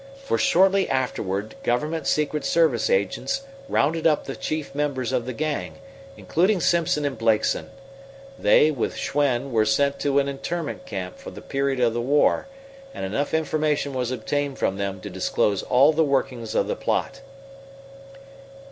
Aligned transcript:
For 0.17 0.39
shortly 0.39 0.89
afterward 0.89 1.53
government 1.61 2.07
secret 2.07 2.43
service 2.43 2.89
agents 2.89 3.43
rounded 3.69 4.07
up 4.07 4.23
the 4.23 4.35
chief 4.35 4.73
members 4.73 5.11
of 5.11 5.27
the 5.27 5.31
gang, 5.31 5.75
including 6.17 6.59
Simpson 6.59 7.05
and 7.05 7.15
Blakeson. 7.15 7.69
They, 8.39 8.71
with 8.71 8.95
Schwen, 8.95 9.51
were 9.51 9.63
sent 9.63 9.99
to 9.99 10.17
an 10.17 10.27
internment 10.27 10.87
camp 10.87 11.19
for 11.19 11.29
the 11.29 11.39
period 11.39 11.79
of 11.79 11.93
the 11.93 12.01
war, 12.01 12.47
and 12.95 13.05
enough 13.05 13.31
information 13.35 13.93
was 13.93 14.09
obtained 14.09 14.57
from 14.57 14.77
them 14.77 15.01
to 15.01 15.09
disclose 15.11 15.61
all 15.61 15.93
the 15.93 16.03
workings 16.03 16.55
of 16.55 16.65
the 16.67 16.75
plot. 16.75 17.21